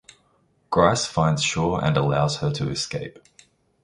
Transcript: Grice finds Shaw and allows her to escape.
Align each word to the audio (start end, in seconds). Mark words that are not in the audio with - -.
Grice 0.71 1.05
finds 1.05 1.43
Shaw 1.43 1.77
and 1.77 1.95
allows 1.95 2.37
her 2.37 2.49
to 2.53 2.71
escape. 2.71 3.19